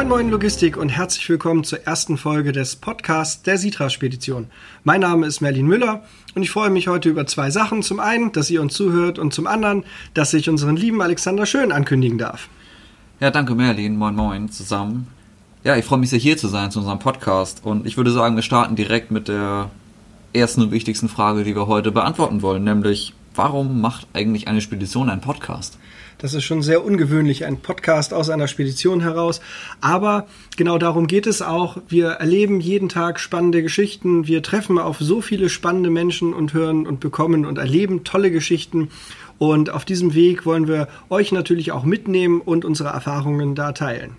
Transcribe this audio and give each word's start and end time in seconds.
Moin 0.00 0.08
Moin 0.08 0.30
Logistik 0.30 0.78
und 0.78 0.88
herzlich 0.88 1.28
willkommen 1.28 1.62
zur 1.62 1.86
ersten 1.86 2.16
Folge 2.16 2.52
des 2.52 2.74
Podcasts 2.74 3.42
der 3.42 3.58
Sitra 3.58 3.90
Spedition. 3.90 4.46
Mein 4.82 5.02
Name 5.02 5.26
ist 5.26 5.42
Merlin 5.42 5.66
Müller 5.66 6.04
und 6.34 6.42
ich 6.42 6.50
freue 6.50 6.70
mich 6.70 6.88
heute 6.88 7.10
über 7.10 7.26
zwei 7.26 7.50
Sachen. 7.50 7.82
Zum 7.82 8.00
einen, 8.00 8.32
dass 8.32 8.48
ihr 8.48 8.62
uns 8.62 8.72
zuhört 8.72 9.18
und 9.18 9.34
zum 9.34 9.46
anderen, 9.46 9.84
dass 10.14 10.32
ich 10.32 10.48
unseren 10.48 10.76
lieben 10.76 11.02
Alexander 11.02 11.44
Schön 11.44 11.70
ankündigen 11.70 12.16
darf. 12.16 12.48
Ja, 13.20 13.30
danke 13.30 13.54
Merlin. 13.54 13.98
Moin 13.98 14.14
Moin 14.14 14.50
zusammen. 14.50 15.06
Ja, 15.64 15.76
ich 15.76 15.84
freue 15.84 15.98
mich 15.98 16.08
sehr 16.08 16.18
hier 16.18 16.38
zu 16.38 16.48
sein 16.48 16.70
zu 16.70 16.78
unserem 16.78 16.98
Podcast 16.98 17.60
und 17.62 17.86
ich 17.86 17.98
würde 17.98 18.10
sagen, 18.10 18.36
wir 18.36 18.42
starten 18.42 18.76
direkt 18.76 19.10
mit 19.10 19.28
der 19.28 19.70
ersten 20.32 20.62
und 20.62 20.70
wichtigsten 20.70 21.10
Frage, 21.10 21.44
die 21.44 21.54
wir 21.54 21.66
heute 21.66 21.92
beantworten 21.92 22.40
wollen, 22.40 22.64
nämlich 22.64 23.12
warum 23.34 23.80
macht 23.80 24.06
eigentlich 24.12 24.48
eine 24.48 24.60
Spedition 24.60 25.10
einen 25.10 25.20
Podcast? 25.20 25.78
Das 26.18 26.34
ist 26.34 26.44
schon 26.44 26.60
sehr 26.60 26.84
ungewöhnlich, 26.84 27.46
ein 27.46 27.60
Podcast 27.60 28.12
aus 28.12 28.28
einer 28.28 28.46
Spedition 28.46 29.00
heraus. 29.00 29.40
Aber 29.80 30.26
genau 30.56 30.76
darum 30.76 31.06
geht 31.06 31.26
es 31.26 31.40
auch. 31.40 31.78
Wir 31.88 32.08
erleben 32.08 32.60
jeden 32.60 32.90
Tag 32.90 33.18
spannende 33.18 33.62
Geschichten. 33.62 34.26
Wir 34.26 34.42
treffen 34.42 34.78
auf 34.78 34.98
so 34.98 35.22
viele 35.22 35.48
spannende 35.48 35.88
Menschen 35.88 36.34
und 36.34 36.52
hören 36.52 36.86
und 36.86 37.00
bekommen 37.00 37.46
und 37.46 37.56
erleben 37.56 38.04
tolle 38.04 38.30
Geschichten. 38.30 38.90
Und 39.38 39.70
auf 39.70 39.86
diesem 39.86 40.12
Weg 40.12 40.44
wollen 40.44 40.68
wir 40.68 40.88
euch 41.08 41.32
natürlich 41.32 41.72
auch 41.72 41.84
mitnehmen 41.84 42.42
und 42.42 42.66
unsere 42.66 42.90
Erfahrungen 42.90 43.54
da 43.54 43.72
teilen. 43.72 44.16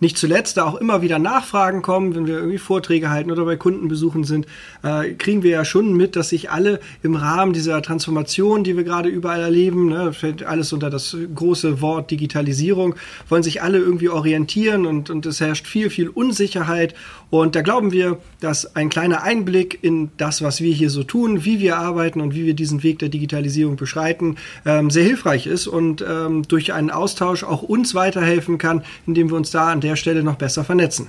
Nicht 0.00 0.18
zuletzt, 0.18 0.56
da 0.56 0.64
auch 0.64 0.76
immer 0.76 1.02
wieder 1.02 1.18
Nachfragen 1.18 1.82
kommen, 1.82 2.14
wenn 2.14 2.26
wir 2.26 2.36
irgendwie 2.36 2.58
Vorträge 2.58 3.10
halten 3.10 3.30
oder 3.30 3.44
bei 3.44 3.56
Kundenbesuchen 3.56 4.24
sind, 4.24 4.46
äh, 4.82 5.12
kriegen 5.12 5.42
wir 5.42 5.50
ja 5.50 5.64
schon 5.64 5.96
mit, 5.96 6.16
dass 6.16 6.30
sich 6.30 6.50
alle 6.50 6.80
im 7.02 7.14
Rahmen 7.14 7.52
dieser 7.52 7.80
Transformation, 7.82 8.64
die 8.64 8.76
wir 8.76 8.84
gerade 8.84 9.08
überall 9.08 9.40
erleben, 9.40 9.88
ne, 9.88 10.12
fällt 10.12 10.42
alles 10.42 10.72
unter 10.72 10.90
das 10.90 11.16
große 11.34 11.80
Wort 11.80 12.10
Digitalisierung, 12.10 12.94
wollen 13.28 13.42
sich 13.42 13.62
alle 13.62 13.78
irgendwie 13.78 14.08
orientieren 14.08 14.86
und, 14.86 15.10
und 15.10 15.26
es 15.26 15.40
herrscht 15.40 15.66
viel, 15.66 15.90
viel 15.90 16.08
Unsicherheit. 16.08 16.94
Und 17.30 17.56
da 17.56 17.62
glauben 17.62 17.90
wir, 17.90 18.18
dass 18.40 18.76
ein 18.76 18.90
kleiner 18.90 19.22
Einblick 19.22 19.78
in 19.82 20.10
das, 20.18 20.42
was 20.42 20.60
wir 20.60 20.72
hier 20.72 20.90
so 20.90 21.02
tun, 21.02 21.44
wie 21.44 21.58
wir 21.58 21.78
arbeiten 21.78 22.20
und 22.20 22.34
wie 22.34 22.46
wir 22.46 22.54
diesen 22.54 22.82
Weg 22.82 23.00
der 23.00 23.08
Digitalisierung 23.08 23.76
beschreiten, 23.76 24.36
ähm, 24.64 24.90
sehr 24.90 25.04
hilfreich 25.04 25.46
ist 25.46 25.66
und 25.66 26.04
ähm, 26.08 26.46
durch 26.46 26.72
einen 26.72 26.90
Austausch 26.90 27.42
auch 27.42 27.62
uns 27.62 27.94
weiterhelfen 27.94 28.58
kann, 28.58 28.84
indem 29.06 29.30
wir 29.30 29.36
uns 29.36 29.50
da 29.50 29.72
an 29.72 29.80
der 29.84 29.96
Stelle 29.96 30.24
noch 30.24 30.36
besser 30.36 30.64
vernetzen. 30.64 31.06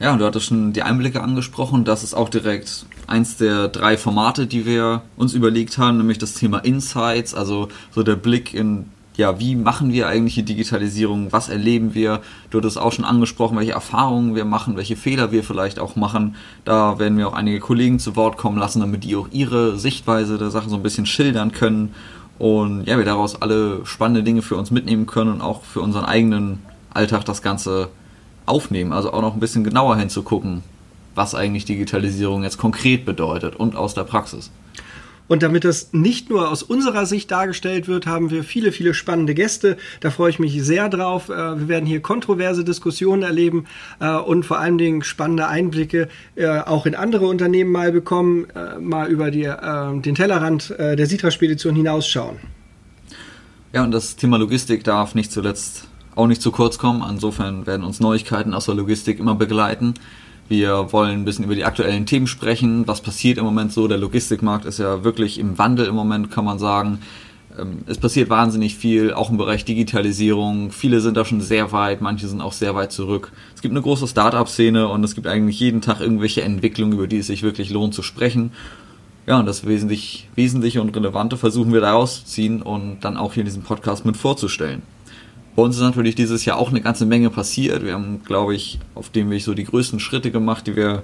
Ja, 0.00 0.16
du 0.16 0.24
hattest 0.24 0.46
schon 0.46 0.72
die 0.72 0.82
Einblicke 0.82 1.22
angesprochen. 1.22 1.84
Das 1.84 2.04
ist 2.04 2.14
auch 2.14 2.28
direkt 2.28 2.86
eins 3.08 3.36
der 3.36 3.66
drei 3.66 3.96
Formate, 3.96 4.46
die 4.46 4.64
wir 4.64 5.02
uns 5.16 5.34
überlegt 5.34 5.76
haben, 5.76 5.98
nämlich 5.98 6.18
das 6.18 6.34
Thema 6.34 6.58
Insights, 6.58 7.34
also 7.34 7.68
so 7.90 8.04
der 8.04 8.14
Blick 8.14 8.54
in, 8.54 8.86
ja, 9.16 9.40
wie 9.40 9.56
machen 9.56 9.92
wir 9.92 10.06
eigentlich 10.06 10.36
die 10.36 10.44
Digitalisierung, 10.44 11.32
was 11.32 11.48
erleben 11.48 11.94
wir? 11.94 12.20
Du 12.50 12.58
hattest 12.58 12.78
auch 12.78 12.92
schon 12.92 13.04
angesprochen, 13.04 13.58
welche 13.58 13.72
Erfahrungen 13.72 14.36
wir 14.36 14.44
machen, 14.44 14.76
welche 14.76 14.94
Fehler 14.94 15.32
wir 15.32 15.42
vielleicht 15.42 15.80
auch 15.80 15.96
machen. 15.96 16.36
Da 16.64 17.00
werden 17.00 17.18
wir 17.18 17.26
auch 17.26 17.32
einige 17.32 17.58
Kollegen 17.58 17.98
zu 17.98 18.14
Wort 18.14 18.36
kommen 18.36 18.58
lassen, 18.58 18.78
damit 18.78 19.02
die 19.02 19.16
auch 19.16 19.28
ihre 19.32 19.78
Sichtweise 19.78 20.38
der 20.38 20.50
Sache 20.50 20.70
so 20.70 20.76
ein 20.76 20.84
bisschen 20.84 21.06
schildern 21.06 21.50
können. 21.50 21.92
Und 22.38 22.84
ja, 22.84 22.98
wir 22.98 23.04
daraus 23.04 23.42
alle 23.42 23.84
spannende 23.84 24.22
Dinge 24.22 24.42
für 24.42 24.54
uns 24.54 24.70
mitnehmen 24.70 25.06
können 25.06 25.32
und 25.32 25.40
auch 25.40 25.64
für 25.64 25.80
unseren 25.80 26.04
eigenen 26.04 26.60
Alltag 26.90 27.24
das 27.24 27.42
Ganze 27.42 27.88
aufnehmen. 28.46 28.92
Also 28.92 29.12
auch 29.12 29.22
noch 29.22 29.34
ein 29.34 29.40
bisschen 29.40 29.64
genauer 29.64 29.96
hinzugucken, 29.96 30.62
was 31.14 31.34
eigentlich 31.34 31.64
Digitalisierung 31.64 32.42
jetzt 32.42 32.58
konkret 32.58 33.04
bedeutet 33.04 33.56
und 33.56 33.76
aus 33.76 33.94
der 33.94 34.04
Praxis. 34.04 34.50
Und 35.28 35.42
damit 35.42 35.64
das 35.64 35.92
nicht 35.92 36.30
nur 36.30 36.50
aus 36.50 36.62
unserer 36.62 37.06
Sicht 37.06 37.30
dargestellt 37.30 37.86
wird, 37.86 38.06
haben 38.06 38.30
wir 38.30 38.42
viele, 38.42 38.72
viele 38.72 38.94
spannende 38.94 39.34
Gäste. 39.34 39.76
Da 40.00 40.10
freue 40.10 40.30
ich 40.30 40.38
mich 40.38 40.60
sehr 40.62 40.88
drauf. 40.88 41.28
Äh, 41.28 41.60
wir 41.60 41.68
werden 41.68 41.84
hier 41.84 42.00
kontroverse 42.00 42.64
Diskussionen 42.64 43.22
erleben 43.22 43.66
äh, 44.00 44.14
und 44.14 44.44
vor 44.44 44.58
allen 44.58 44.78
Dingen 44.78 45.02
spannende 45.02 45.46
Einblicke 45.46 46.08
äh, 46.34 46.60
auch 46.60 46.86
in 46.86 46.94
andere 46.94 47.26
Unternehmen 47.26 47.70
mal 47.70 47.92
bekommen, 47.92 48.46
mal 48.80 49.08
über 49.08 49.30
die, 49.30 49.42
den 49.42 50.14
Tellerrand 50.14 50.74
der 50.78 51.06
Sitra-Spedition 51.06 51.74
hinausschauen. 51.74 52.36
Ja, 53.72 53.84
und 53.84 53.90
das 53.90 54.16
Thema 54.16 54.38
Logistik 54.38 54.84
darf 54.84 55.14
nicht 55.14 55.30
zuletzt 55.30 55.88
auch 56.18 56.26
nicht 56.26 56.42
zu 56.42 56.50
kurz 56.50 56.78
kommen. 56.78 57.04
Insofern 57.08 57.66
werden 57.66 57.84
uns 57.84 58.00
Neuigkeiten 58.00 58.52
aus 58.52 58.66
der 58.66 58.74
Logistik 58.74 59.20
immer 59.20 59.34
begleiten. 59.34 59.94
Wir 60.48 60.92
wollen 60.92 61.20
ein 61.20 61.24
bisschen 61.24 61.44
über 61.44 61.54
die 61.54 61.64
aktuellen 61.64 62.06
Themen 62.06 62.26
sprechen. 62.26 62.88
Was 62.88 63.02
passiert 63.02 63.38
im 63.38 63.44
Moment 63.44 63.72
so? 63.72 63.86
Der 63.86 63.98
Logistikmarkt 63.98 64.64
ist 64.64 64.78
ja 64.78 65.04
wirklich 65.04 65.38
im 65.38 65.58
Wandel 65.58 65.86
im 65.86 65.94
Moment, 65.94 66.30
kann 66.30 66.44
man 66.44 66.58
sagen. 66.58 67.00
Ähm, 67.58 67.78
es 67.86 67.98
passiert 67.98 68.30
wahnsinnig 68.30 68.76
viel, 68.76 69.12
auch 69.12 69.30
im 69.30 69.36
Bereich 69.36 69.64
Digitalisierung. 69.64 70.72
Viele 70.72 71.00
sind 71.00 71.16
da 71.16 71.24
schon 71.24 71.40
sehr 71.40 71.70
weit, 71.70 72.00
manche 72.00 72.26
sind 72.26 72.40
auch 72.40 72.52
sehr 72.52 72.74
weit 72.74 72.92
zurück. 72.92 73.30
Es 73.54 73.62
gibt 73.62 73.72
eine 73.72 73.82
große 73.82 74.08
Start-up-Szene 74.08 74.88
und 74.88 75.04
es 75.04 75.14
gibt 75.14 75.26
eigentlich 75.26 75.60
jeden 75.60 75.82
Tag 75.82 76.00
irgendwelche 76.00 76.42
Entwicklungen, 76.42 76.94
über 76.94 77.06
die 77.06 77.18
es 77.18 77.28
sich 77.28 77.42
wirklich 77.42 77.70
lohnt 77.70 77.94
zu 77.94 78.02
sprechen. 78.02 78.52
Ja, 79.26 79.38
und 79.38 79.46
das 79.46 79.66
wesentlich, 79.66 80.28
Wesentliche 80.34 80.80
und 80.80 80.96
Relevante 80.96 81.36
versuchen 81.36 81.72
wir 81.72 81.82
daraus 81.82 82.24
zu 82.24 82.24
ziehen 82.24 82.62
und 82.62 83.00
dann 83.02 83.18
auch 83.18 83.34
hier 83.34 83.42
in 83.42 83.46
diesem 83.46 83.62
Podcast 83.62 84.06
mit 84.06 84.16
vorzustellen. 84.16 84.82
Bei 85.58 85.64
uns 85.64 85.74
ist 85.74 85.82
natürlich 85.82 86.14
dieses 86.14 86.44
Jahr 86.44 86.56
auch 86.56 86.70
eine 86.70 86.80
ganze 86.80 87.04
Menge 87.04 87.30
passiert. 87.30 87.84
Wir 87.84 87.94
haben, 87.94 88.22
glaube 88.24 88.54
ich, 88.54 88.78
auf 88.94 89.10
dem 89.10 89.28
Weg 89.28 89.42
so 89.42 89.54
die 89.54 89.64
größten 89.64 89.98
Schritte 89.98 90.30
gemacht, 90.30 90.68
die 90.68 90.76
wir 90.76 91.02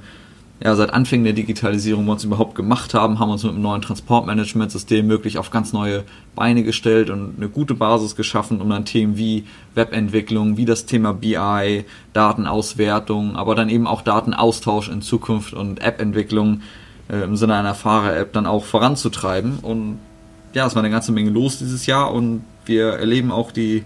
ja, 0.62 0.76
seit 0.76 0.92
Anfängen 0.92 1.24
der 1.24 1.32
Digitalisierung 1.32 2.06
bei 2.06 2.12
uns 2.12 2.22
überhaupt 2.22 2.54
gemacht 2.54 2.94
haben, 2.94 3.18
haben 3.18 3.32
uns 3.32 3.42
mit 3.42 3.50
einem 3.50 3.62
neuen 3.62 3.82
Transportmanagementsystem 3.82 5.08
wirklich 5.08 5.38
auf 5.38 5.50
ganz 5.50 5.72
neue 5.72 6.04
Beine 6.36 6.62
gestellt 6.62 7.10
und 7.10 7.34
eine 7.36 7.48
gute 7.48 7.74
Basis 7.74 8.14
geschaffen, 8.14 8.60
um 8.60 8.70
dann 8.70 8.84
Themen 8.84 9.16
wie 9.18 9.42
Webentwicklung, 9.74 10.56
wie 10.56 10.66
das 10.66 10.86
Thema 10.86 11.12
BI, 11.14 11.84
Datenauswertung, 12.12 13.34
aber 13.34 13.56
dann 13.56 13.68
eben 13.68 13.88
auch 13.88 14.02
Datenaustausch 14.02 14.88
in 14.88 15.02
Zukunft 15.02 15.52
und 15.52 15.82
App-Entwicklung 15.82 16.60
äh, 17.08 17.24
im 17.24 17.34
Sinne 17.36 17.56
einer 17.56 17.74
Fahrer-App 17.74 18.32
dann 18.32 18.46
auch 18.46 18.64
voranzutreiben. 18.64 19.58
Und 19.62 19.98
ja, 20.52 20.64
es 20.64 20.76
war 20.76 20.84
eine 20.84 20.92
ganze 20.92 21.10
Menge 21.10 21.30
los 21.30 21.58
dieses 21.58 21.86
Jahr 21.86 22.12
und 22.12 22.44
wir 22.66 22.90
erleben 22.90 23.32
auch 23.32 23.50
die 23.50 23.84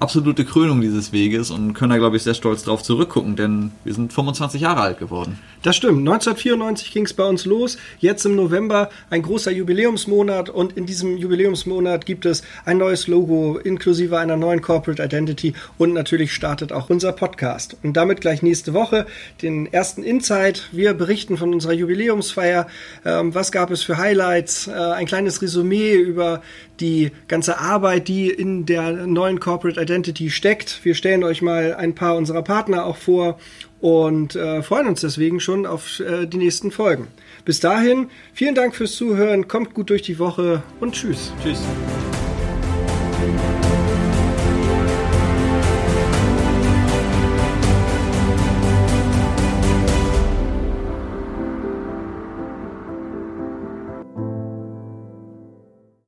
absolute 0.00 0.46
Krönung 0.46 0.80
dieses 0.80 1.12
Weges 1.12 1.50
und 1.50 1.74
können 1.74 1.90
da, 1.90 1.98
glaube 1.98 2.16
ich, 2.16 2.22
sehr 2.22 2.34
stolz 2.34 2.64
drauf 2.64 2.82
zurückgucken, 2.82 3.36
denn 3.36 3.70
wir 3.84 3.92
sind 3.92 4.12
25 4.12 4.62
Jahre 4.62 4.80
alt 4.80 4.98
geworden. 4.98 5.38
Das 5.62 5.76
stimmt. 5.76 5.98
1994 5.98 6.90
ging 6.90 7.04
es 7.04 7.12
bei 7.12 7.24
uns 7.24 7.44
los. 7.44 7.76
Jetzt 7.98 8.24
im 8.24 8.34
November 8.34 8.88
ein 9.10 9.20
großer 9.20 9.50
Jubiläumsmonat 9.50 10.48
und 10.48 10.74
in 10.74 10.86
diesem 10.86 11.18
Jubiläumsmonat 11.18 12.06
gibt 12.06 12.24
es 12.24 12.42
ein 12.64 12.78
neues 12.78 13.08
Logo 13.08 13.58
inklusive 13.58 14.18
einer 14.18 14.38
neuen 14.38 14.62
Corporate 14.62 15.02
Identity 15.02 15.52
und 15.76 15.92
natürlich 15.92 16.32
startet 16.32 16.72
auch 16.72 16.88
unser 16.88 17.12
Podcast. 17.12 17.76
Und 17.82 17.94
damit 17.94 18.22
gleich 18.22 18.40
nächste 18.40 18.72
Woche 18.72 19.06
den 19.42 19.70
ersten 19.70 20.02
Insight. 20.02 20.68
Wir 20.72 20.94
berichten 20.94 21.36
von 21.36 21.52
unserer 21.52 21.74
Jubiläumsfeier. 21.74 22.66
Ähm, 23.04 23.34
was 23.34 23.52
gab 23.52 23.70
es 23.70 23.82
für 23.82 23.98
Highlights? 23.98 24.66
Äh, 24.66 24.72
ein 24.72 25.04
kleines 25.04 25.42
Resümee 25.42 25.92
über 25.92 26.40
die 26.80 27.12
ganze 27.28 27.58
Arbeit, 27.58 28.08
die 28.08 28.30
in 28.30 28.64
der 28.64 28.92
neuen 29.06 29.40
Corporate 29.40 29.78
Identity 29.90 30.30
steckt. 30.30 30.84
Wir 30.84 30.94
stellen 30.94 31.24
euch 31.24 31.42
mal 31.42 31.74
ein 31.74 31.96
paar 31.96 32.16
unserer 32.16 32.42
Partner 32.42 32.86
auch 32.86 32.96
vor 32.96 33.38
und 33.80 34.36
äh, 34.36 34.62
freuen 34.62 34.86
uns 34.86 35.00
deswegen 35.00 35.40
schon 35.40 35.66
auf 35.66 35.98
äh, 35.98 36.26
die 36.26 36.36
nächsten 36.36 36.70
Folgen. 36.70 37.08
Bis 37.44 37.58
dahin, 37.58 38.08
vielen 38.32 38.54
Dank 38.54 38.76
fürs 38.76 38.94
Zuhören, 38.94 39.48
kommt 39.48 39.74
gut 39.74 39.90
durch 39.90 40.02
die 40.02 40.20
Woche 40.20 40.62
und 40.78 40.94
tschüss. 40.94 41.32
Tschüss. 41.42 41.60